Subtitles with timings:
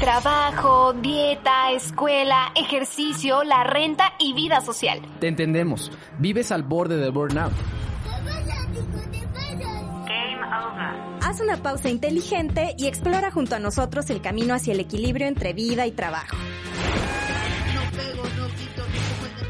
[0.00, 4.98] Trabajo, dieta, escuela, ejercicio, la renta y vida social.
[5.20, 5.92] Te entendemos.
[6.18, 7.52] Vives al borde del burnout.
[10.06, 11.22] Game over.
[11.22, 15.52] Haz una pausa inteligente y explora junto a nosotros el camino hacia el equilibrio entre
[15.52, 16.34] vida y trabajo.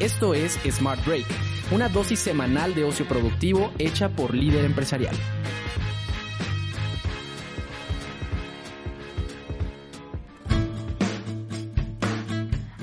[0.01, 1.27] Esto es Smart Break,
[1.71, 5.15] una dosis semanal de ocio productivo hecha por líder empresarial.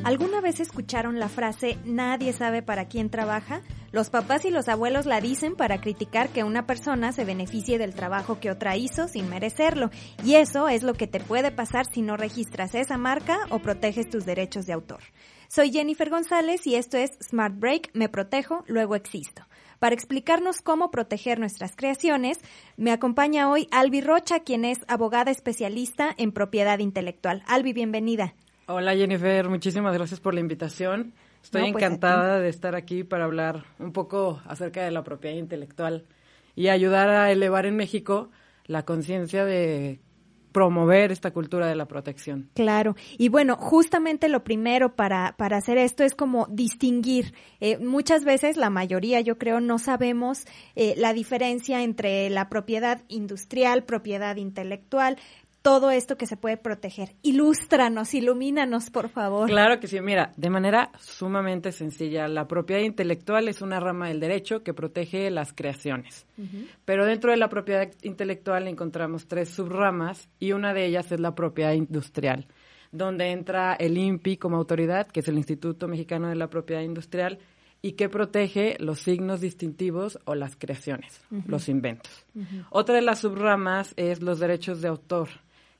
[0.07, 3.61] ¿Alguna vez escucharon la frase nadie sabe para quién trabaja?
[3.91, 7.93] Los papás y los abuelos la dicen para criticar que una persona se beneficie del
[7.93, 9.89] trabajo que otra hizo sin merecerlo.
[10.23, 14.09] Y eso es lo que te puede pasar si no registras esa marca o proteges
[14.09, 15.01] tus derechos de autor.
[15.49, 19.45] Soy Jennifer González y esto es Smart Break, me protejo, luego existo.
[19.77, 22.39] Para explicarnos cómo proteger nuestras creaciones,
[22.77, 27.43] me acompaña hoy Albi Rocha, quien es abogada especialista en propiedad intelectual.
[27.45, 28.35] Albi, bienvenida.
[28.69, 31.13] Hola Jennifer, muchísimas gracias por la invitación.
[31.41, 35.37] Estoy No, pues, encantada de estar aquí para hablar un poco acerca de la propiedad
[35.37, 36.05] intelectual
[36.53, 38.29] y ayudar a elevar en México
[38.65, 40.01] la conciencia de
[40.51, 42.49] promover esta cultura de la protección.
[42.55, 47.33] Claro, y bueno, justamente lo primero para, para hacer esto es como distinguir.
[47.61, 53.03] Eh, muchas veces, la mayoría yo creo, no sabemos eh, la diferencia entre la propiedad
[53.07, 55.17] industrial, propiedad intelectual,
[55.61, 57.15] todo esto que se puede proteger.
[57.23, 59.49] Ilústranos, ilumínanos, por favor.
[59.49, 64.19] Claro que sí, mira, de manera sumamente sencilla, la propiedad intelectual es una rama del
[64.19, 66.25] derecho que protege las creaciones.
[66.85, 71.35] Pero dentro de la propiedad intelectual encontramos tres subramas y una de ellas es la
[71.35, 72.47] propiedad industrial,
[72.91, 77.39] donde entra el INPI como autoridad, que es el Instituto Mexicano de la Propiedad Industrial,
[77.81, 82.25] y que protege los signos distintivos o las creaciones, los inventos.
[82.69, 85.29] Otra de las subramas es los derechos de autor.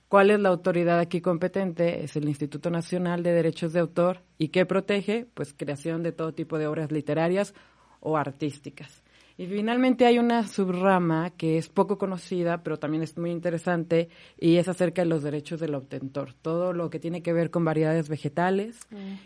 [0.10, 2.04] ¿Cuál es la autoridad aquí competente?
[2.04, 4.22] Es el Instituto Nacional de Derechos de Autor.
[4.38, 5.28] ¿Y qué protege?
[5.34, 7.54] Pues creación de todo tipo de obras literarias
[8.00, 9.04] o artísticas.
[9.40, 14.10] Y finalmente hay una subrama que es poco conocida, pero también es muy interesante,
[14.40, 16.34] y es acerca de los derechos del obtentor.
[16.34, 18.80] Todo lo que tiene que ver con variedades vegetales.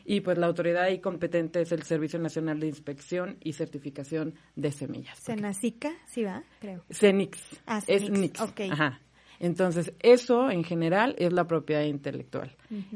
[0.04, 4.72] Y pues la autoridad ahí competente es el Servicio Nacional de Inspección y Certificación de
[4.72, 5.18] Semillas.
[5.18, 6.84] Senacica, sí va, creo.
[6.90, 7.40] CENIX.
[7.68, 8.42] Ah, es NIX.
[8.42, 8.62] ok.
[8.72, 9.00] Ajá.
[9.42, 12.56] Entonces, eso en general es la propiedad intelectual.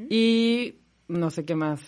[0.09, 0.75] Y
[1.07, 1.81] no sé qué más.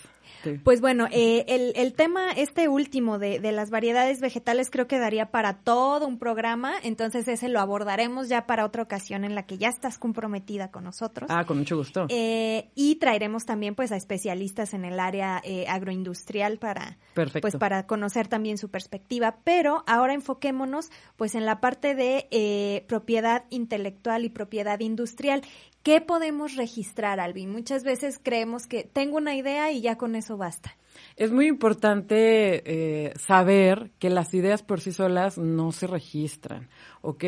[0.64, 5.00] Pues bueno, eh, el, el tema este último de, de las variedades vegetales creo que
[5.00, 9.46] daría para todo un programa, entonces ese lo abordaremos ya para otra ocasión en la
[9.46, 11.30] que ya estás comprometida con nosotros.
[11.34, 12.06] Ah, con mucho gusto.
[12.10, 17.42] Eh, y traeremos también pues a especialistas en el área eh, agroindustrial para Perfecto.
[17.42, 22.86] pues para conocer también su perspectiva pero ahora enfoquémonos pues en la parte de eh,
[22.88, 25.42] propiedad intelectual y propiedad industrial
[25.88, 27.50] ¿Qué podemos registrar, Alvin?
[27.50, 30.76] Muchas veces creemos que tengo una idea y ya con eso basta.
[31.16, 36.68] Es muy importante eh, saber que las ideas por sí solas no se registran,
[37.00, 37.24] ¿ok?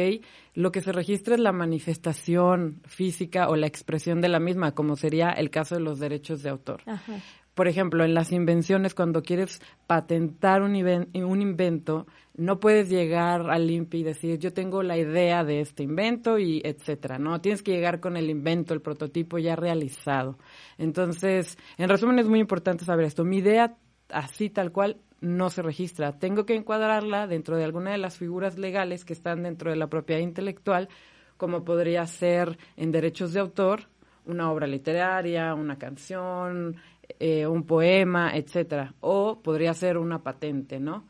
[0.56, 4.98] Lo que se registra es la manifestación física o la expresión de la misma, como
[4.98, 6.82] sería el caso de los derechos de autor.
[6.86, 7.14] Ajá.
[7.60, 13.70] Por ejemplo, en las invenciones, cuando quieres patentar un, un invento, no puedes llegar al
[13.70, 17.42] INPI y decir, yo tengo la idea de este invento y etcétera, ¿no?
[17.42, 20.38] Tienes que llegar con el invento, el prototipo ya realizado.
[20.78, 23.26] Entonces, en resumen, es muy importante saber esto.
[23.26, 23.76] Mi idea,
[24.08, 26.18] así tal cual, no se registra.
[26.18, 29.88] Tengo que encuadrarla dentro de alguna de las figuras legales que están dentro de la
[29.88, 30.88] propiedad intelectual,
[31.36, 33.90] como podría ser en derechos de autor,
[34.26, 36.78] una obra literaria, una canción,
[37.20, 38.96] eh, un poema, etcétera.
[39.02, 41.06] O podría ser una patente, ¿no?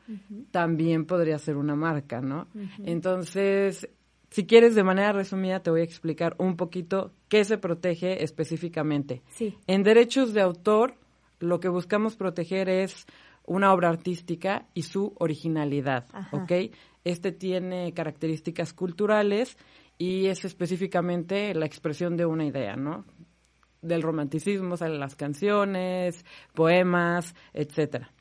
[0.51, 2.47] También podría ser una marca, ¿no?
[2.83, 3.87] Entonces,
[4.31, 9.21] si quieres, de manera resumida, te voy a explicar un poquito qué se protege específicamente.
[9.29, 9.55] Sí.
[9.67, 10.95] En derechos de autor,
[11.39, 13.05] lo que buscamos proteger es
[13.45, 16.37] una obra artística y su originalidad, Ajá.
[16.37, 16.51] ¿ok?
[17.03, 19.57] Este tiene características culturales
[19.97, 23.05] y es específicamente la expresión de una idea, ¿no?
[23.81, 28.11] Del romanticismo salen las canciones, poemas, etcétera.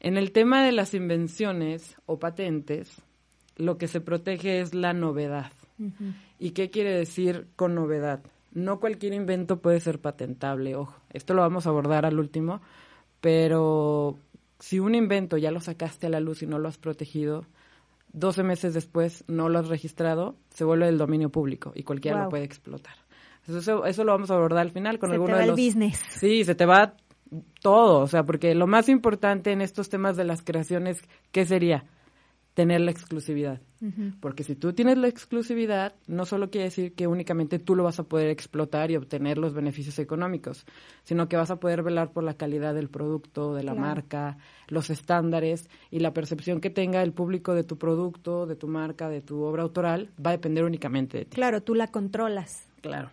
[0.00, 3.02] En el tema de las invenciones o patentes,
[3.56, 5.52] lo que se protege es la novedad.
[6.38, 8.20] ¿Y qué quiere decir con novedad?
[8.52, 11.00] No cualquier invento puede ser patentable, ojo.
[11.12, 12.60] Esto lo vamos a abordar al último,
[13.20, 14.18] pero
[14.58, 17.44] si un invento ya lo sacaste a la luz y no lo has protegido,
[18.12, 22.24] 12 meses después no lo has registrado, se vuelve del dominio público y cualquiera Wow.
[22.24, 22.94] lo puede explotar.
[23.54, 26.00] Eso, eso lo vamos a abordar al final con Se te va de el business.
[26.10, 26.94] Sí, se te va
[27.62, 31.00] todo, o sea, porque lo más importante en estos temas de las creaciones,
[31.30, 31.84] ¿qué sería?
[32.54, 33.60] tener la exclusividad.
[34.20, 37.98] Porque si tú tienes la exclusividad, no solo quiere decir que únicamente tú lo vas
[37.98, 40.66] a poder explotar y obtener los beneficios económicos,
[41.02, 44.36] sino que vas a poder velar por la calidad del producto, de la marca,
[44.68, 49.08] los estándares y la percepción que tenga el público de tu producto, de tu marca,
[49.08, 51.36] de tu obra autoral, va a depender únicamente de ti.
[51.36, 52.68] Claro, tú la controlas.
[52.82, 53.10] Claro.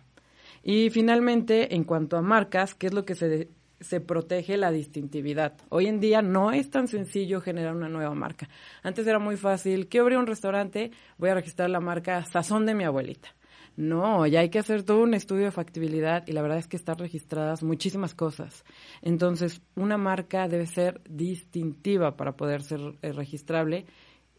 [0.62, 3.48] Y finalmente, en cuanto a marcas, ¿qué es lo que se,
[3.80, 5.54] se protege la distintividad.
[5.68, 8.48] Hoy en día no es tan sencillo generar una nueva marca.
[8.82, 12.74] Antes era muy fácil, que abrir un restaurante, voy a registrar la marca Sazón de
[12.74, 13.34] mi abuelita.
[13.76, 16.76] No, ya hay que hacer todo un estudio de factibilidad y la verdad es que
[16.76, 18.64] están registradas muchísimas cosas.
[19.02, 23.86] Entonces, una marca debe ser distintiva para poder ser eh, registrable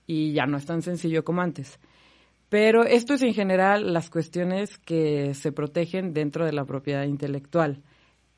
[0.05, 1.79] y ya no es tan sencillo como antes.
[2.49, 7.83] Pero esto es en general las cuestiones que se protegen dentro de la propiedad intelectual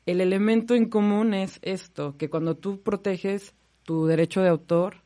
[0.04, 3.54] el elemento en común es esto, que cuando tú proteges
[3.84, 4.96] tu derecho de autor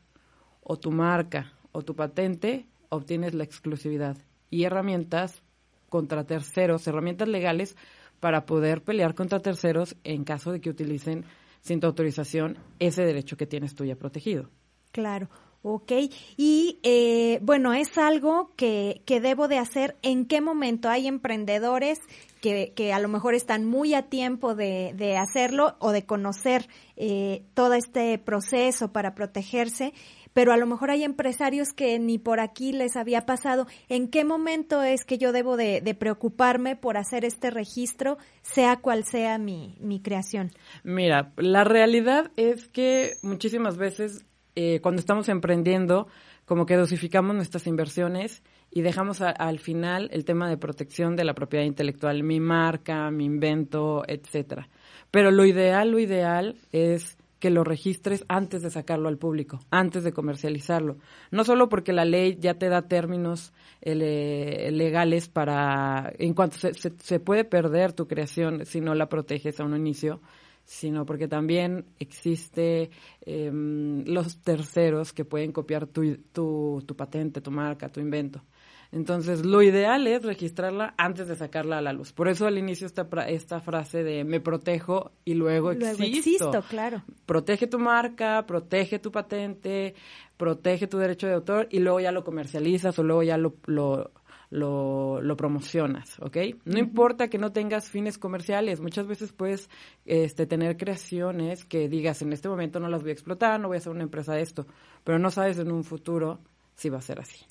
[0.63, 4.17] o tu marca o tu patente, obtienes la exclusividad
[4.49, 5.43] y herramientas
[5.89, 7.75] contra terceros, herramientas legales
[8.19, 11.25] para poder pelear contra terceros en caso de que utilicen
[11.61, 14.49] sin tu autorización ese derecho que tienes tú ya protegido.
[14.91, 15.29] Claro.
[15.63, 15.91] Ok,
[16.37, 19.97] y eh, bueno, es algo que, que debo de hacer.
[20.01, 21.99] ¿En qué momento hay emprendedores
[22.41, 26.67] que, que a lo mejor están muy a tiempo de, de hacerlo o de conocer
[26.95, 29.93] eh, todo este proceso para protegerse?
[30.33, 33.65] Pero a lo mejor hay empresarios que ni por aquí les había pasado.
[33.89, 38.77] ¿En qué momento es que yo debo de, de preocuparme por hacer este registro, sea
[38.77, 40.51] cual sea mi, mi creación?
[40.83, 44.27] Mira, la realidad es que muchísimas veces
[44.59, 46.07] eh, cuando estamos emprendiendo,
[46.45, 51.35] como que dosificamos nuestras inversiones y dejamos al final el tema de protección de la
[51.35, 54.67] propiedad intelectual, mi marca, mi invento, etcétera.
[55.11, 60.03] Pero lo ideal, lo ideal es que lo registres antes de sacarlo al público, antes
[60.03, 60.97] de comercializarlo.
[61.29, 66.73] No solo porque la ley ya te da términos eh, legales para, en cuanto se,
[66.73, 70.19] se, puede perder tu creación si no la proteges a un inicio,
[70.67, 72.91] sino porque también existe
[73.21, 78.43] em, los terceros que pueden copiar tu, tu, tu, patente, tu marca, tu invento.
[78.91, 82.11] Entonces, lo ideal es registrarla antes de sacarla a la luz.
[82.11, 86.51] Por eso al inicio está esta frase de me protejo y luego, luego existo.
[86.69, 87.01] claro.
[87.25, 89.95] Protege tu marca, protege tu patente,
[90.35, 94.11] protege tu derecho de autor y luego ya lo comercializas o luego ya lo, lo
[94.49, 96.37] lo, lo promocionas, ¿ok?
[96.65, 99.69] No importa que no tengas fines comerciales, muchas veces puedes
[100.05, 103.77] este, tener creaciones que digas, en este momento no las voy a explotar, no voy
[103.77, 104.65] a hacer una empresa de esto,
[105.03, 106.39] pero no sabes en un futuro
[106.75, 107.45] si va a ser así.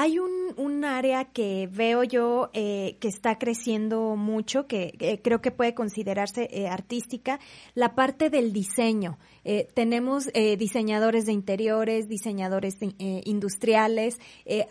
[0.00, 5.40] Hay un, un área que veo yo eh, que está creciendo mucho, que eh, creo
[5.40, 7.40] que puede considerarse eh, artística,
[7.74, 9.18] la parte del diseño.
[9.50, 14.20] Eh, tenemos eh, diseñadores de interiores, diseñadores eh, industriales,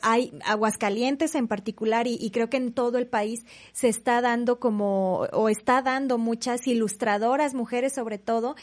[0.02, 3.44] hay Aguascalientes en particular y, y, creo que en todo el país
[3.74, 8.56] se está dando como, o está dando muchas ilustradoras, mujeres sobre todo,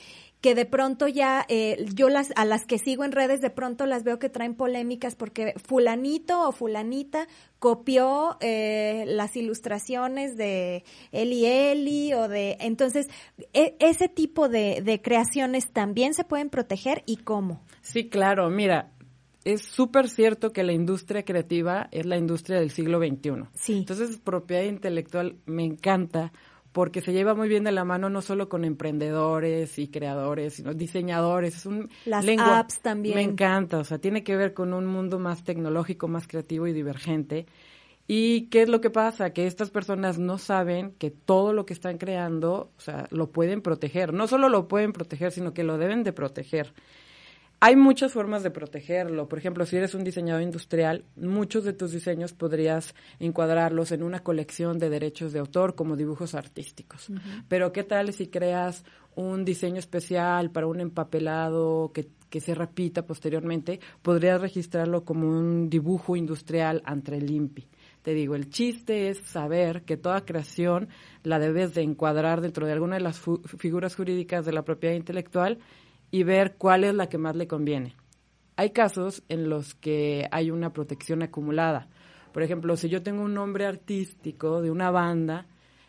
[0.44, 3.86] que de pronto ya eh, yo las a las que sigo en redes de pronto
[3.86, 11.46] las veo que traen polémicas porque fulanito o fulanita copió eh, las ilustraciones de Eli
[11.46, 13.06] Eli o de entonces
[13.54, 18.90] e, ese tipo de, de creaciones también se pueden proteger y cómo sí claro mira
[19.46, 23.44] es súper cierto que la industria creativa es la industria del siglo XXI.
[23.52, 23.76] Sí.
[23.76, 26.32] Entonces, propiedad intelectual me encanta
[26.74, 30.74] porque se lleva muy bien de la mano no solo con emprendedores y creadores, sino
[30.74, 31.54] diseñadores.
[31.54, 33.14] Es un Las apps también.
[33.14, 36.72] Me encanta, o sea, tiene que ver con un mundo más tecnológico, más creativo y
[36.72, 37.46] divergente.
[38.08, 39.32] ¿Y qué es lo que pasa?
[39.32, 43.62] Que estas personas no saben que todo lo que están creando, o sea, lo pueden
[43.62, 44.12] proteger.
[44.12, 46.74] No solo lo pueden proteger, sino que lo deben de proteger.
[47.66, 49.26] Hay muchas formas de protegerlo.
[49.26, 54.20] Por ejemplo, si eres un diseñador industrial, muchos de tus diseños podrías encuadrarlos en una
[54.20, 57.08] colección de derechos de autor como dibujos artísticos.
[57.48, 63.06] Pero ¿qué tal si creas un diseño especial para un empapelado que, que se repita
[63.06, 63.80] posteriormente?
[64.02, 67.66] Podrías registrarlo como un dibujo industrial ante el INPI.
[68.02, 70.88] Te digo, el chiste es saber que toda creación
[71.22, 73.22] la debes de encuadrar dentro de alguna de las
[73.56, 75.60] figuras jurídicas de la propiedad intelectual
[76.14, 77.96] y ver cuál es la que más le conviene.
[78.54, 81.88] Hay casos en los que hay una protección acumulada.
[82.32, 85.46] Por ejemplo, si yo tengo un nombre artístico de una banda,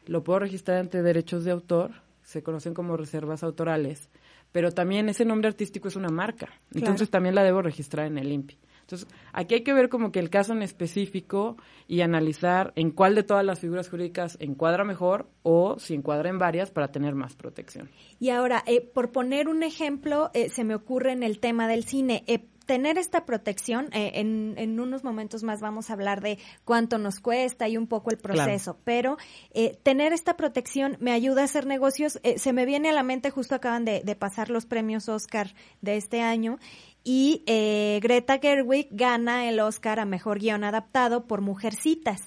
[0.08, 1.91] lo puedo registrar ante derechos de autor,
[2.24, 4.10] se conocen como reservas autorales,
[4.51, 8.32] pero también ese nombre artístico es una marca, entonces también la debo registrar en el
[8.32, 8.58] INPI.
[8.86, 13.15] Entonces, aquí hay que ver como que el caso en específico y analizar en cuál
[13.15, 17.36] de todas las figuras jurídicas encuadra mejor o si encuadra en varias para tener más
[17.36, 17.89] protección.
[18.20, 21.84] Y ahora, eh, por poner un ejemplo, eh, se me ocurre en el tema del
[21.84, 22.24] cine.
[22.27, 26.98] Eh, tener esta protección, eh, en, en, unos momentos más vamos a hablar de cuánto
[26.98, 29.18] nos cuesta y un poco el proceso, pero
[29.54, 32.20] eh, tener esta protección me ayuda a hacer negocios.
[32.24, 35.54] Eh, se me viene a la mente, justo acaban de, de pasar los premios Oscar
[35.82, 36.58] de este año
[37.07, 42.19] y eh, Greta Gerwig gana el Oscar a Mejor Guión Adaptado por Mujercitas.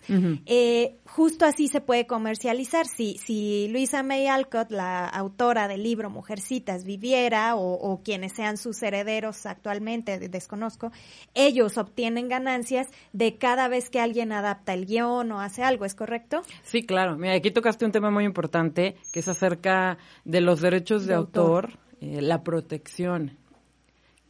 [0.46, 2.86] eh, justo así se puede comercializar.
[2.86, 8.56] Si, si Luisa May Alcott, la autora del libro Mujercitas, viviera o, o quienes sean
[8.56, 10.92] sus herederos actualmente, desconozco,
[11.34, 15.96] ellos obtienen ganancias de cada vez que alguien adapta el guion o hace algo, ¿es
[15.96, 16.42] correcto?
[16.62, 17.16] Sí, claro.
[17.18, 21.14] Mira, aquí tocaste un tema muy importante que es acerca de los derechos de, de
[21.14, 23.36] autor, autor eh, la protección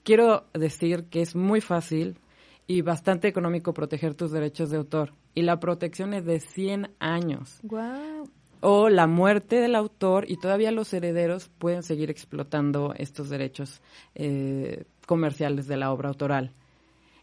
[0.09, 2.19] quiero decir que es muy fácil
[2.67, 5.13] y bastante económico proteger tus derechos de autor.
[5.35, 7.61] Y la protección es de 100 años.
[7.63, 8.27] Wow.
[8.63, 13.83] O la muerte del autor y todavía los herederos pueden seguir explotando estos derechos
[14.15, 16.55] eh, comerciales de la obra autoral.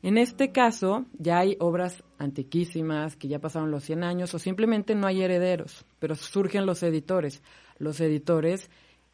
[0.04, 4.94] En este caso, ya hay obras antiquísimas que ya pasaron los 100 años o simplemente
[4.94, 7.42] no hay herederos, pero surgen los editores.
[7.80, 8.70] Los editores,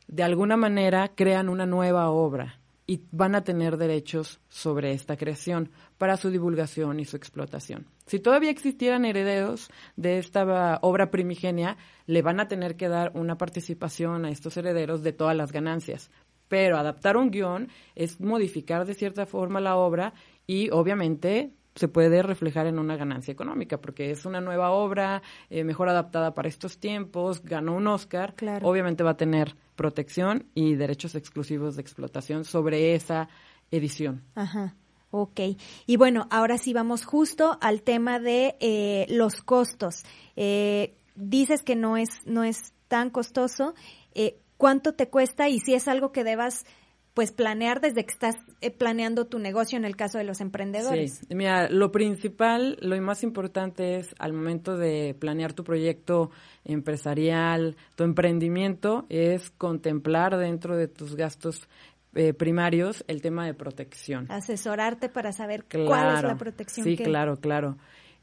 [0.09, 5.71] de alguna manera, crean una nueva obra y van a tener derechos sobre esta creación
[5.97, 7.87] para su divulgación y su explotación.
[8.05, 13.37] Si todavía existieran herederos de esta obra primigenia, le van a tener que dar una
[13.37, 16.11] participación a estos herederos de todas las ganancias.
[16.47, 20.13] Pero adaptar un guion es modificar de cierta forma la obra
[20.45, 25.63] y obviamente se puede reflejar en una ganancia económica, porque es una nueva obra, eh,
[25.63, 28.67] mejor adaptada para estos tiempos, ganó un Oscar, claro.
[28.67, 33.29] obviamente va a tener protección y derechos exclusivos de explotación sobre esa
[33.71, 34.23] edición.
[34.35, 34.75] Ajá.
[35.11, 35.41] Ok.
[35.85, 40.03] Y bueno, ahora sí vamos justo al tema de eh, los costos.
[40.37, 43.75] Eh, dices que no es, no es tan costoso.
[44.15, 46.65] Eh, ¿Cuánto te cuesta y si es algo que debas
[47.13, 51.21] pues planear desde que estás eh, planeando tu negocio en el caso de los emprendedores.
[51.27, 56.31] Sí, mira, lo principal, lo más importante es al momento de planear tu proyecto
[56.63, 61.67] empresarial, tu emprendimiento, es contemplar dentro de tus gastos
[62.15, 64.31] eh, primarios el tema de protección.
[64.31, 66.85] Asesorarte para saber claro, cuál es la protección.
[66.85, 67.03] Sí, que...
[67.03, 67.77] claro, claro.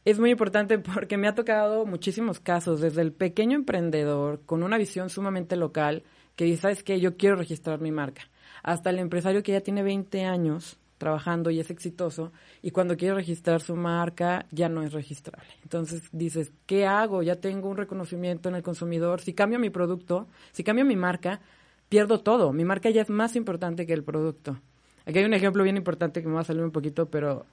[0.07, 4.79] Es muy importante porque me ha tocado muchísimos casos, desde el pequeño emprendedor con una
[4.79, 6.05] visión sumamente local
[6.37, 7.01] que dice, ¿sabes qué?
[7.01, 8.23] Yo quiero registrar mi marca
[8.69, 13.15] hasta el empresario que ya tiene 20 años trabajando y es exitoso y cuando quiere
[13.15, 15.49] registrar su marca ya no es registrable.
[15.63, 17.23] Entonces dices, ¿qué hago?
[17.23, 19.23] Ya tengo un reconocimiento en el consumidor.
[19.23, 21.41] Si cambio mi producto, si cambio mi marca,
[21.89, 22.53] pierdo todo.
[22.53, 24.61] Mi marca ya es más importante que el producto.
[25.07, 27.47] Aquí hay un ejemplo bien importante que me va a salir un poquito, pero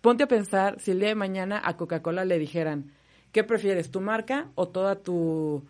[0.00, 2.92] ponte a pensar si el día de mañana a Coca-Cola le dijeran,
[3.32, 5.62] ¿qué prefieres, tu marca o toda tu,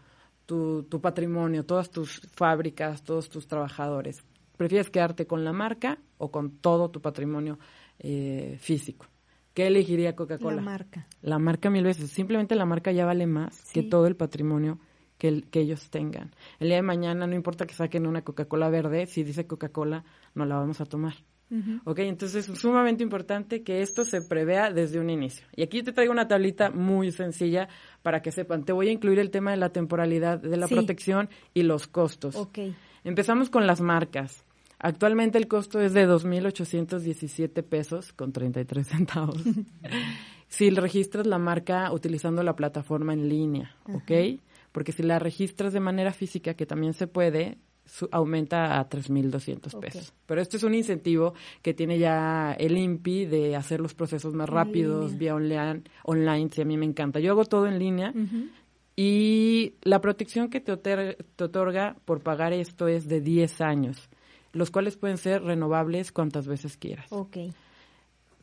[0.47, 4.23] tu, tu patrimonio, todas tus fábricas, todos tus trabajadores?
[4.56, 7.58] ¿Prefieres quedarte con la marca o con todo tu patrimonio
[7.99, 9.06] eh, físico?
[9.52, 10.56] ¿Qué elegiría Coca-Cola?
[10.56, 11.06] La marca.
[11.23, 12.11] La marca mil veces.
[12.11, 13.73] Simplemente la marca ya vale más sí.
[13.82, 14.78] que todo el patrimonio
[15.18, 16.34] que, el, que ellos tengan.
[16.58, 20.44] El día de mañana no importa que saquen una Coca-Cola verde, si dice Coca-Cola, no
[20.44, 21.14] la vamos a tomar.
[21.50, 21.80] Uh -huh.
[21.84, 25.46] Ok, entonces es sumamente importante que esto se prevea desde un inicio.
[25.54, 27.68] Y aquí te traigo una tablita muy sencilla
[28.02, 28.64] para que sepan.
[28.64, 30.75] Te voy a incluir el tema de la temporalidad de la Sí.
[30.75, 32.34] protección y los costos.
[32.34, 32.58] Ok.
[33.04, 34.44] Empezamos con las marcas.
[34.78, 39.37] Actualmente el costo es de 2.817 pesos con 33 centavos.
[40.49, 44.40] si registras la marca utilizando la plataforma en línea, ¿ok?
[44.73, 49.75] Porque si la registras de manera física, que también se puede, su- aumenta a 3.200
[49.75, 49.80] Ok.
[49.82, 50.12] pesos.
[50.26, 54.49] Pero este es un incentivo que tiene ya el INPI de hacer los procesos más
[54.49, 57.20] rápidos, vía online, online, sí, a mí me encanta.
[57.20, 58.49] Yo hago todo en línea Ujú.
[58.97, 64.09] Y la protección que te, oter- te otorga por pagar esto es de 10 años,
[64.53, 67.07] los cuales pueden ser renovables cuantas veces quieras.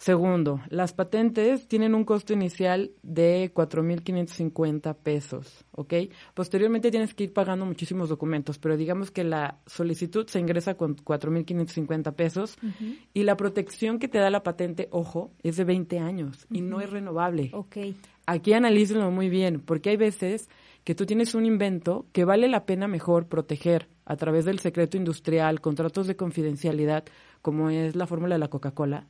[0.01, 5.93] Segundo, las patentes tienen un costo inicial de 4.550 pesos, ¿ok?
[6.33, 10.95] Posteriormente tienes que ir pagando muchísimos documentos, pero digamos que la solicitud se ingresa con
[10.95, 12.95] 4.550 pesos Ujú.
[13.13, 16.81] y la protección que te da la patente, ojo, es de 20 años y no
[16.81, 17.51] es renovable.
[17.53, 17.77] Ok.
[18.25, 20.49] Aquí analícenlo muy bien, porque hay veces
[20.83, 24.97] que tú tienes un invento que vale la pena mejor proteger a través del secreto
[24.97, 27.03] industrial, contratos de confidencialidad,
[27.43, 29.05] como es la fórmula de la Coca-Cola,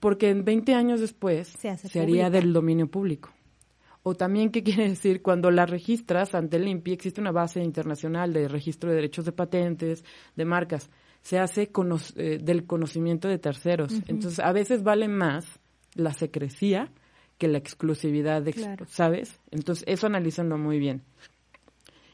[0.00, 3.30] porque en 20 años después Se haría del dominio público.
[4.04, 5.22] O también, ¿qué quiere decir?
[5.22, 9.32] Cuando la registras ante el INPI, existe una base internacional de registro de derechos de
[9.32, 10.04] patentes,
[10.36, 10.88] de marcas.
[11.20, 13.92] Se hace cono- eh, del conocimiento de terceros.
[14.06, 15.60] Entonces, a veces vale más
[15.94, 16.90] la secrecía
[17.38, 18.86] que la exclusividad, de, Claro.
[18.88, 19.40] ¿sabes?
[19.50, 21.02] Entonces, eso analícenlo muy bien.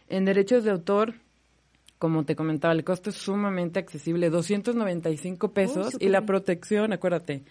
[0.08, 1.14] En derechos de autor,
[1.98, 7.44] como te comentaba, el costo es sumamente accesible, 295 pesos y la protección, acuérdate,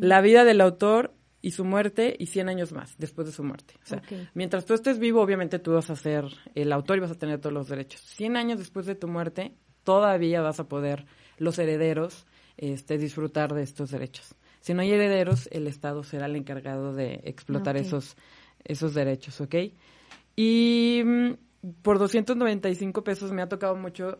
[0.00, 3.74] la vida del autor y su muerte y 100 años más después de su muerte.
[3.82, 4.02] O sea,
[4.34, 7.40] mientras tú estés vivo, obviamente tú vas a ser el autor y vas a tener
[7.40, 8.00] todos los derechos.
[8.00, 11.06] 100 años después de tu muerte, todavía vas a poder
[11.38, 14.34] los herederos este, disfrutar de estos derechos.
[14.60, 18.16] Si no hay herederos, el Estado será el encargado de explotar esos,
[18.62, 19.54] esos derechos, ¿ok?
[20.36, 21.30] Y mm,
[21.82, 24.18] por 295 pesos me ha tocado mucho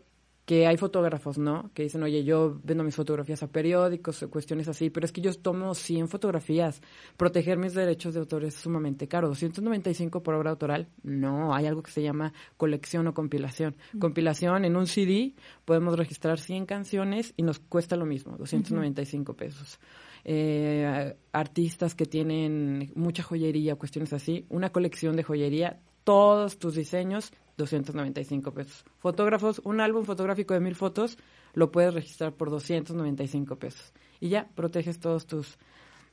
[0.51, 1.71] que hay fotógrafos, ¿no?
[1.75, 5.33] Que dicen, oye, yo vendo mis fotografías a periódicos, cuestiones así, pero es que yo
[5.33, 6.83] tomo 100 fotografías.
[7.17, 9.29] Proteger mis derechos de autor es sumamente caro.
[9.29, 13.77] 295 por obra autoral, no, hay algo que se llama colección o compilación.
[14.01, 19.79] Compilación, en un CD podemos registrar 100 canciones y nos cuesta lo mismo, 295 pesos.
[20.25, 25.79] Eh, artistas que tienen mucha joyería, cuestiones así, una colección de joyería,
[26.11, 28.85] todos tus diseños, 295 pesos.
[28.99, 31.17] Fotógrafos, un álbum fotográfico de mil fotos,
[31.55, 33.93] lo puedes registrar por 295 pesos.
[34.19, 35.57] Y ya proteges todos tus,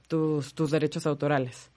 [0.08, 1.72] tus, tus derechos autorales.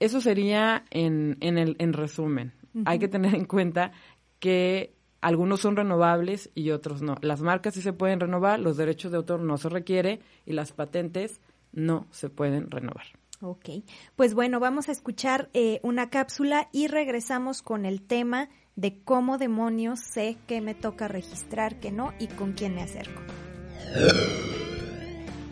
[0.00, 2.52] Eso sería en, en, el, en resumen.
[2.84, 3.92] Hay que tener en cuenta
[4.38, 7.14] que algunos son renovables y otros no.
[7.22, 10.72] Las marcas sí se pueden renovar, los derechos de autor no se requiere y las
[10.72, 11.40] patentes
[11.72, 13.06] no se pueden renovar.
[13.40, 13.68] Ok,
[14.16, 19.36] pues bueno, vamos a escuchar eh, una cápsula y regresamos con el tema de cómo
[19.36, 23.20] demonios sé que me toca registrar, que no y con quién me acerco.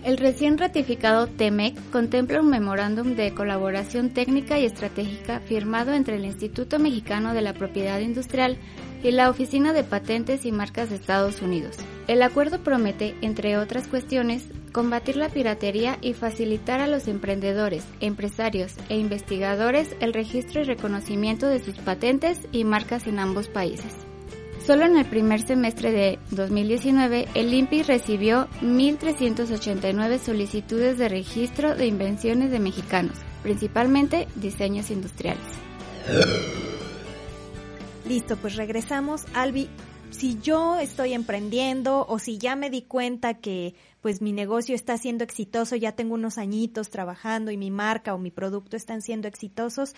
[0.04, 6.26] El recién ratificado TEMEC contempla un memorándum de colaboración técnica y estratégica firmado entre el
[6.26, 8.58] Instituto Mexicano de la Propiedad Industrial
[9.04, 11.76] y la Oficina de Patentes y Marcas de Estados Unidos.
[12.08, 18.72] El acuerdo promete, entre otras cuestiones, combatir la piratería y facilitar a los emprendedores, empresarios
[18.88, 23.92] e investigadores el registro y reconocimiento de sus patentes y marcas en ambos países.
[24.66, 31.86] Solo en el primer semestre de 2019, el INPI recibió 1.389 solicitudes de registro de
[31.86, 35.44] invenciones de mexicanos, principalmente diseños industriales.
[38.06, 39.24] Listo, pues regresamos.
[39.32, 39.70] Albi,
[40.10, 44.98] si yo estoy emprendiendo o si ya me di cuenta que pues mi negocio está
[44.98, 49.26] siendo exitoso, ya tengo unos añitos trabajando y mi marca o mi producto están siendo
[49.26, 49.94] exitosos,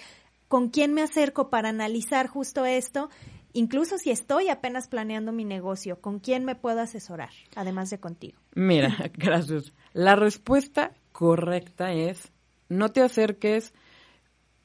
[0.47, 3.11] ¿con quién me acerco para analizar justo esto?
[3.53, 8.39] Incluso si estoy apenas planeando mi negocio, ¿con quién me puedo asesorar, además de contigo?
[8.55, 9.73] Mira, gracias.
[9.93, 12.31] La respuesta correcta es,
[12.69, 13.75] no te acerques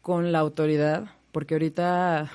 [0.01, 2.32] con la autoridad, porque ahorita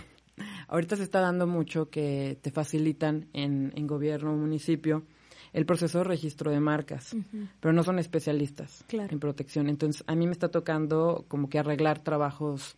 [0.68, 5.05] Ahorita se está dando mucho que te facilitan en, en gobierno o municipio
[5.52, 7.16] el proceso de registro de marcas,
[7.61, 9.68] pero no son especialistas en protección.
[9.68, 12.76] Entonces, a mí me está tocando como que arreglar trabajos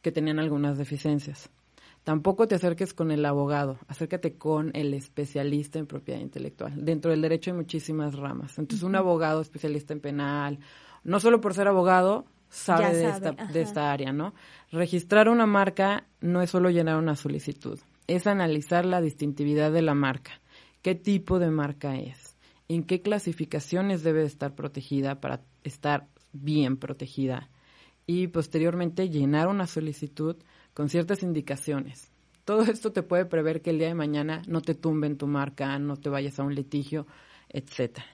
[0.00, 1.50] que tenían algunas deficiencias.
[2.04, 6.72] Tampoco te acerques con el abogado, acércate con el especialista en propiedad intelectual.
[6.84, 8.58] Dentro del derecho hay muchísimas ramas.
[8.58, 10.58] Entonces, un abogado especialista en penal,
[11.04, 14.34] no solo por ser abogado, sabe, de, esta, de esta área, ¿no?
[14.70, 19.94] Registrar una marca no es solo llenar una solicitud, es analizar la distintividad de la
[19.94, 20.40] marca.
[20.82, 22.36] ¿Qué tipo de marca es?
[22.68, 27.48] ¿En qué clasificaciones debe estar protegida para estar bien protegida?
[28.06, 30.36] Y posteriormente llenar una solicitud
[30.74, 32.10] con ciertas indicaciones.
[32.44, 35.78] Todo esto te puede prever que el día de mañana no te tumben tu marca,
[35.78, 37.06] no te vayas a un litigio,
[37.50, 38.06] etcétera.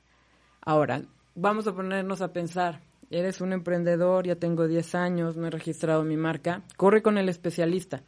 [0.61, 1.03] Ahora,
[1.35, 2.81] vamos a ponernos a pensar,
[3.15, 7.29] eres un emprendedor, ya tengo 10 años, no he registrado mi marca, corre con el
[7.29, 8.03] especialista.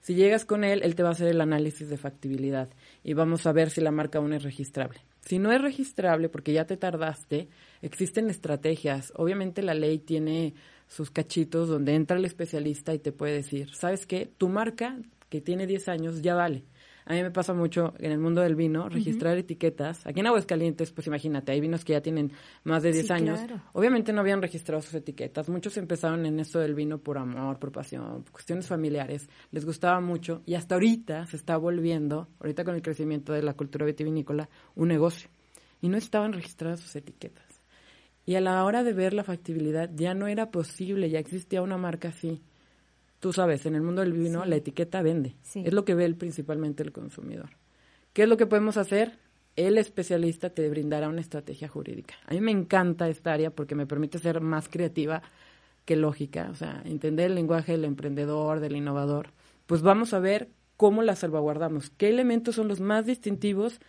[0.00, 2.68] Si llegas con él, él te va a hacer el análisis de factibilidad
[3.04, 5.00] y vamos a ver si la marca aún es registrable.
[5.20, 7.48] Si no es registrable porque ya te tardaste,
[7.82, 9.12] existen estrategias.
[9.16, 10.54] Obviamente la ley tiene
[10.86, 14.30] sus cachitos donde entra el especialista y te puede decir, ¿sabes qué?
[14.38, 14.96] Tu marca
[15.28, 16.64] que tiene 10 años ya vale
[17.08, 20.04] a mí me pasa mucho en el mundo del vino, registrar etiquetas.
[20.08, 22.32] Aquí en Aguascalientes, pues imagínate, hay vinos que ya tienen
[22.64, 23.40] más de 10 años.
[23.74, 25.48] Obviamente no habían registrado sus etiquetas.
[25.48, 29.28] Muchos empezaron en esto del vino por amor, por pasión, por cuestiones familiares.
[29.52, 33.54] Les gustaba mucho y hasta ahorita se está volviendo, ahorita con el crecimiento de la
[33.54, 35.30] cultura vitivinícola, un negocio.
[35.80, 37.62] Y no estaban registradas sus etiquetas.
[38.24, 41.78] Y a la hora de ver la factibilidad ya no era posible, ya existía una
[41.78, 42.42] marca así
[43.20, 45.36] tú sabes, en el mundo del vino la etiqueta vende.
[45.54, 47.50] Es lo que ve principalmente el consumidor.
[48.12, 49.18] ¿Qué es lo que podemos hacer?
[49.56, 52.14] El especialista te brindará una estrategia jurídica.
[52.26, 55.22] A mí me encanta esta área porque me permite ser más creativa
[55.84, 59.30] que lógica, o sea, entender el lenguaje del emprendedor, del innovador.
[59.66, 63.80] Pues vamos a ver cómo la salvaguardamos, qué elementos son los más distintivos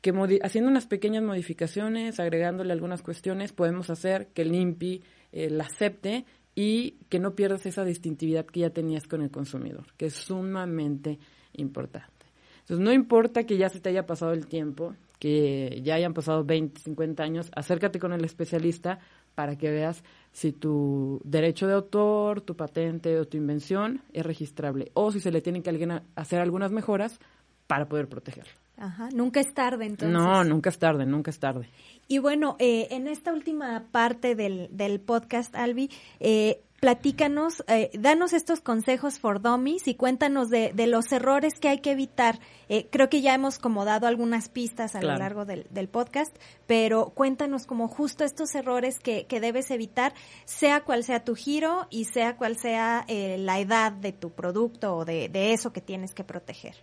[0.00, 5.02] que haciendo unas pequeñas modificaciones, agregándole algunas cuestiones, podemos hacer que el INPI
[5.32, 6.24] eh, la acepte
[6.54, 11.18] y que no pierdas esa distintividad que ya tenías con el consumidor, que es sumamente
[11.52, 12.26] importante.
[12.60, 16.44] Entonces, no importa que ya se te haya pasado el tiempo, que ya hayan pasado
[16.44, 18.98] 20, 50 años, acércate con el especialista
[19.34, 24.90] para que veas si tu derecho de autor, tu patente o tu invención es registrable
[24.94, 27.20] o si se le tienen que hacer algunas mejoras
[27.66, 28.52] para poder protegerlo.
[28.80, 30.18] Ajá, nunca es tarde entonces.
[30.18, 31.68] No, nunca es tarde, nunca es tarde.
[32.08, 38.32] Y bueno, eh, en esta última parte del, del podcast, Albi, eh, platícanos, eh, danos
[38.32, 42.40] estos consejos for dummies y cuéntanos de, de los errores que hay que evitar.
[42.68, 46.34] Eh, creo que ya hemos como dado algunas pistas a lo largo del, del, podcast,
[46.66, 50.14] pero cuéntanos como justo estos errores que, que, debes evitar,
[50.46, 54.96] sea cual sea tu giro y sea cual sea eh, la edad de tu producto
[54.96, 56.76] o de, de eso que tienes que proteger.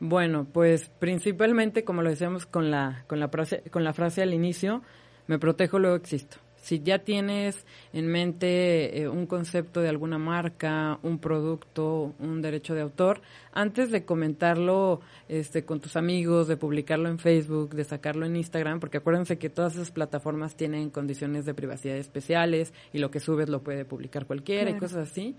[0.00, 4.34] Bueno, pues principalmente, como lo decíamos con la, con la, frase, con la frase al
[4.34, 4.82] inicio,
[5.26, 6.38] me protejo, luego existo.
[6.64, 12.74] Si ya tienes en mente eh, un concepto de alguna marca, un producto, un derecho
[12.74, 13.20] de autor,
[13.52, 18.80] antes de comentarlo este, con tus amigos, de publicarlo en Facebook, de sacarlo en Instagram,
[18.80, 23.50] porque acuérdense que todas esas plataformas tienen condiciones de privacidad especiales y lo que subes
[23.50, 24.78] lo puede publicar cualquiera claro.
[24.78, 25.36] y cosas así,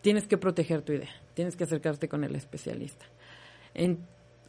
[0.00, 3.04] tienes que proteger tu idea, tienes que acercarte con el especialista.
[3.74, 3.98] En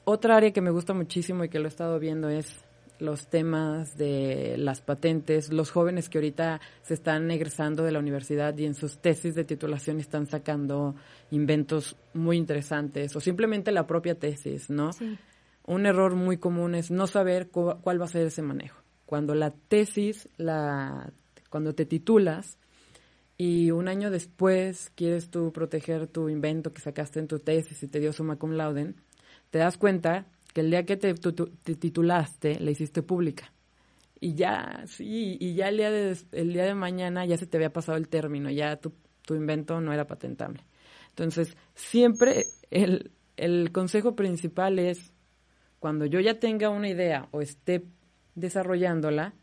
[0.06, 2.64] otra área que me gusta muchísimo y que lo he estado viendo es
[3.00, 8.58] los temas de las patentes, los jóvenes que ahorita se están egresando de la universidad
[8.58, 10.96] y en sus tesis de titulación están sacando
[11.32, 14.94] inventos muy interesantes o simplemente la propia tesis, ¿no?
[14.94, 15.18] Sí.
[15.66, 18.82] Un error muy común es no saber cu cuál va a ser ese manejo.
[19.06, 21.12] Cuando la tesis, la,
[21.50, 22.58] cuando te titulas
[23.38, 27.88] y un año después quieres tú proteger tu invento que sacaste en tu tesis y
[27.88, 28.94] te dio summa cum laude,
[29.54, 33.54] te das cuenta que el día que te, tu, te, titulaste, la hiciste pública.
[34.20, 37.58] Y ya, sí, y ya el día, de, el día de mañana ya se te
[37.58, 40.64] había pasado el término, ya tu, tu invento no era patentable.
[41.10, 45.14] Entonces, siempre el, el consejo principal es,
[45.78, 47.86] cuando yo ya tenga una idea o esté
[48.34, 49.36] desarrollándola,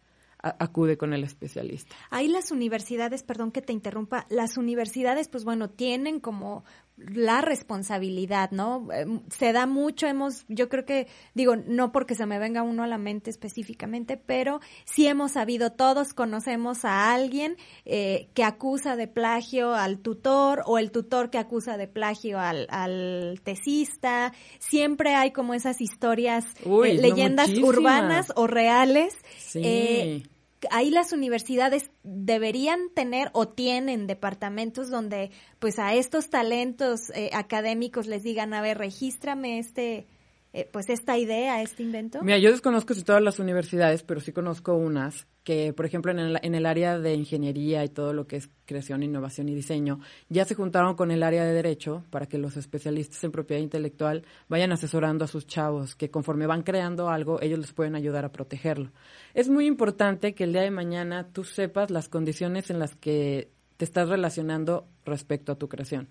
[0.42, 1.94] acude con el especialista.
[2.10, 6.64] Ahí las universidades, perdón que te interrumpa, las universidades, pues bueno, tienen como
[7.08, 8.88] la responsabilidad, ¿no?
[9.30, 12.86] Se da mucho, hemos, yo creo que, digo, no porque se me venga uno a
[12.86, 19.08] la mente específicamente, pero sí hemos sabido, todos conocemos a alguien eh, que acusa de
[19.08, 24.32] plagio al tutor o el tutor que acusa de plagio al, al tesista.
[24.58, 29.14] Siempre hay como esas historias, Uy, eh, leyendas no, urbanas o reales.
[29.38, 29.60] Sí.
[29.64, 30.22] Eh,
[30.70, 38.06] ahí las universidades deberían tener o tienen departamentos donde pues a estos talentos eh, académicos
[38.06, 40.06] les digan, a ver, regístrame este,
[40.52, 42.20] eh, pues esta idea, este invento.
[42.22, 46.18] Mira, yo desconozco si todas las universidades, pero sí conozco unas que, por ejemplo, en
[46.18, 50.00] el, en el área de ingeniería y todo lo que es creación, innovación y diseño,
[50.28, 54.24] ya se juntaron con el área de derecho para que los especialistas en propiedad intelectual
[54.48, 58.32] vayan asesorando a sus chavos, que conforme van creando algo, ellos les pueden ayudar a
[58.32, 58.90] protegerlo.
[59.34, 63.50] Es muy importante que el día de mañana tú sepas las condiciones en las que
[63.76, 66.08] te estás relacionando respecto a tu creación.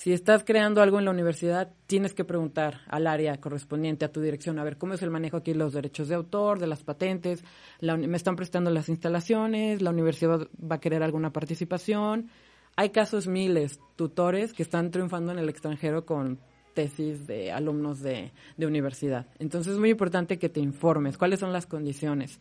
[0.00, 4.22] Si estás creando algo en la universidad, tienes que preguntar al área correspondiente, a tu
[4.22, 7.44] dirección, a ver cómo es el manejo aquí los derechos de autor, de las patentes,
[7.82, 12.30] me están prestando las instalaciones, la universidad va a querer alguna participación.
[12.76, 16.38] Hay casos miles, tutores que están triunfando en el extranjero con
[16.72, 19.26] tesis de alumnos de, de universidad.
[19.38, 22.40] Entonces es muy importante que te informes cuáles son las condiciones.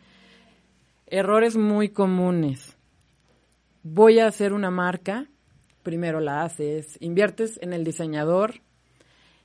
[1.07, 2.77] Errores muy comunes.
[3.83, 5.27] Voy a hacer una marca,
[5.83, 8.61] primero la haces, inviertes en el diseñador,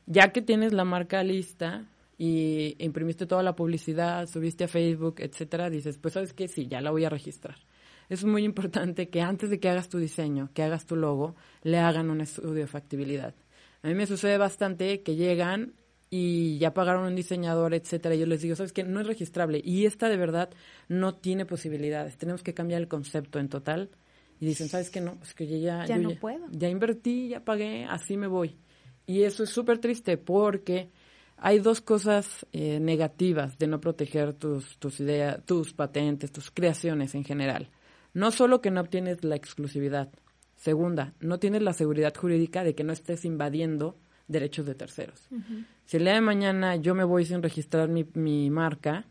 [0.07, 1.87] ya que tienes la marca lista
[2.19, 6.81] y imprimiste toda la publicidad, subiste a Facebook, etcétera, dices, pues sabes que sí, ya
[6.81, 7.57] la voy a registrar.
[8.09, 11.79] Es muy importante que antes de que hagas tu diseño, que hagas tu logo, le
[11.79, 13.35] hagan un estudio de factibilidad.
[13.83, 15.75] A mí me sucede bastante que llegan
[16.11, 19.61] y ya pagaron un diseñador, etcétera, y yo les digo, sabes que no es registrable
[19.65, 20.51] y esta de verdad
[20.89, 22.17] no tiene posibilidades.
[22.19, 23.91] Tenemos que cambiar el concepto en total
[24.41, 25.01] y dicen, ¿sabes qué?
[25.01, 26.47] No, es que yo ya, ya yo no ya, puedo.
[26.51, 28.57] ya invertí, ya pagué, así me voy.
[29.07, 30.91] Y eso es súper triste porque
[31.37, 37.15] hay dos cosas eh, negativas de no proteger tus, tus ideas, tus patentes, tus creaciones
[37.15, 37.71] en general.
[38.13, 40.11] No solo que no obtienes la exclusividad.
[40.57, 45.27] Segunda, no tienes la seguridad jurídica de que no estés invadiendo derechos de terceros.
[45.31, 45.67] Uh -huh.
[45.85, 49.07] Si el día de mañana yo me voy sin registrar mi, mi marca,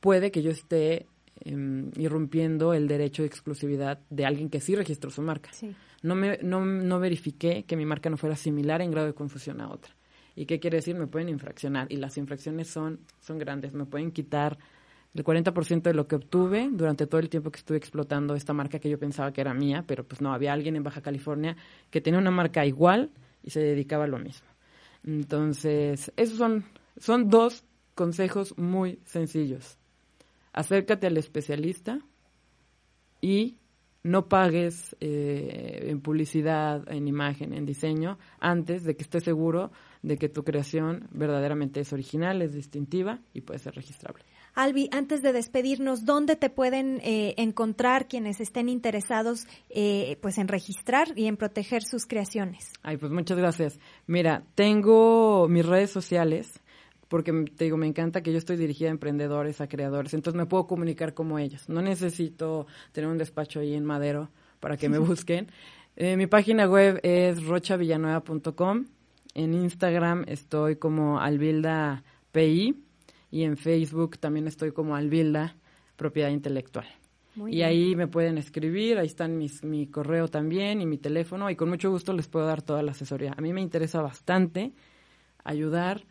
[0.00, 1.06] puede que yo esté
[1.44, 5.50] eh, irrumpiendo el derecho de exclusividad de alguien que sí registró su marca.
[5.52, 5.74] Sí.
[6.02, 9.60] No, me, no, no verifiqué que mi marca no fuera similar en grado de confusión
[9.60, 9.92] a otra.
[10.36, 10.94] ¿Y qué quiere decir?
[10.94, 11.90] Me pueden infraccionar.
[11.90, 13.72] Y las infracciones son, son grandes.
[13.72, 14.58] Me pueden quitar
[15.14, 18.78] el 40% de lo que obtuve durante todo el tiempo que estuve explotando esta marca
[18.78, 21.56] que yo pensaba que era mía, pero pues no, había alguien en Baja California
[21.90, 23.10] que tenía una marca igual
[23.42, 24.46] y se dedicaba a lo mismo.
[25.04, 26.64] Entonces, esos son
[26.98, 29.77] Son dos consejos muy sencillos.
[30.58, 32.00] Acércate al especialista
[33.20, 33.58] y
[34.02, 39.70] no pagues eh, en publicidad, en imagen, en diseño, antes de que estés seguro
[40.02, 44.24] de que tu creación verdaderamente es original, es distintiva y puede ser registrable.
[44.52, 50.48] Albi, antes de despedirnos, ¿dónde te pueden eh, encontrar quienes estén interesados eh, pues en
[50.48, 52.72] registrar y en proteger sus creaciones?
[52.82, 53.78] Ay, pues muchas gracias.
[54.08, 56.60] Mira, tengo mis redes sociales
[57.08, 60.46] porque te digo, me encanta que yo estoy dirigida a emprendedores, a creadores, entonces me
[60.46, 61.68] puedo comunicar como ellos.
[61.68, 65.48] No necesito tener un despacho ahí en Madero para que me busquen.
[65.96, 68.86] Eh, mi página web es rochavillanueva.com.
[69.34, 72.84] En Instagram estoy como albilda pi
[73.30, 75.56] y en Facebook también estoy como Albilda,
[75.96, 76.86] propiedad intelectual.
[77.46, 81.56] y ahí me pueden escribir, ahí están mis, mi correo también y mi teléfono y
[81.56, 83.34] con mucho gusto les puedo dar toda la asesoría.
[83.36, 84.72] A mí me interesa bastante
[85.44, 86.04] ayudar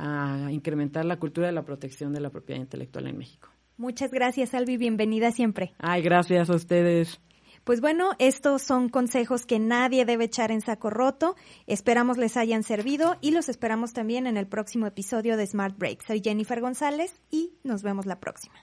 [0.00, 3.50] a incrementar la cultura de la protección de la propiedad intelectual en México.
[3.76, 4.76] Muchas gracias, Albi.
[4.76, 5.72] Bienvenida siempre.
[5.78, 7.20] Ay, gracias a ustedes.
[7.64, 11.36] Pues bueno, estos son consejos que nadie debe echar en saco roto.
[11.66, 16.02] Esperamos les hayan servido y los esperamos también en el próximo episodio de Smart Break.
[16.06, 18.54] Soy Jennifer González y nos vemos la próxima.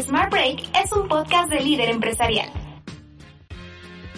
[0.00, 2.59] Smart Break es un podcast de líder empresarial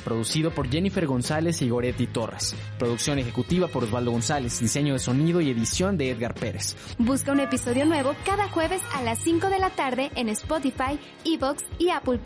[0.02, 2.54] producido por Jennifer González y Goretti Torres.
[2.78, 6.76] Producción ejecutiva por Osvaldo González, diseño de sonido y edición de Edgar Pérez.
[6.98, 11.64] Busca un episodio nuevo cada jueves a las 5 de la tarde en Spotify, Evox
[11.78, 12.20] y Apple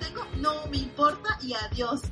[0.00, 2.02] tengo, no me importa y adiós.